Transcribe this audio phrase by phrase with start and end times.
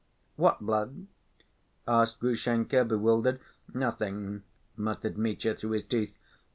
[0.35, 1.05] "What blood?"
[1.87, 3.39] asked Grushenka, bewildered.
[3.71, 4.41] "Nothing,"
[4.75, 6.17] muttered Mitya, through his teeth.